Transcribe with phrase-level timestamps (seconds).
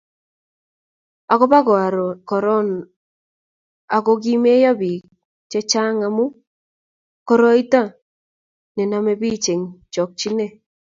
[1.33, 1.57] akubo
[2.29, 2.79] korono
[4.05, 5.03] ko kimeyo biik
[5.51, 6.25] che chang' amu
[7.27, 7.81] koroito
[8.75, 10.45] ne nomei biich eng' chokchine